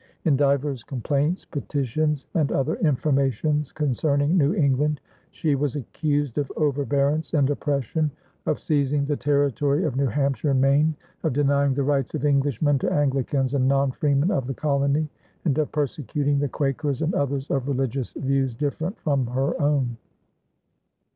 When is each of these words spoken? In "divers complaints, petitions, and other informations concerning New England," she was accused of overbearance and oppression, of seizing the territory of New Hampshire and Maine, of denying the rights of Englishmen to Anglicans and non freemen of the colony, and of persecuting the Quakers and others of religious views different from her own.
In 0.25 0.35
"divers 0.35 0.81
complaints, 0.81 1.45
petitions, 1.45 2.25
and 2.33 2.51
other 2.51 2.73
informations 2.77 3.71
concerning 3.71 4.35
New 4.35 4.51
England," 4.55 4.99
she 5.29 5.53
was 5.53 5.75
accused 5.75 6.39
of 6.39 6.51
overbearance 6.57 7.35
and 7.35 7.47
oppression, 7.51 8.09
of 8.47 8.59
seizing 8.59 9.05
the 9.05 9.15
territory 9.15 9.83
of 9.83 9.95
New 9.95 10.07
Hampshire 10.07 10.49
and 10.49 10.59
Maine, 10.59 10.95
of 11.21 11.33
denying 11.33 11.75
the 11.75 11.83
rights 11.83 12.15
of 12.15 12.25
Englishmen 12.25 12.79
to 12.79 12.91
Anglicans 12.91 13.53
and 13.53 13.67
non 13.67 13.91
freemen 13.91 14.31
of 14.31 14.47
the 14.47 14.55
colony, 14.55 15.07
and 15.45 15.55
of 15.59 15.71
persecuting 15.71 16.39
the 16.39 16.49
Quakers 16.49 17.03
and 17.03 17.13
others 17.13 17.51
of 17.51 17.67
religious 17.67 18.11
views 18.13 18.55
different 18.55 18.97
from 18.97 19.27
her 19.27 19.53
own. 19.61 19.97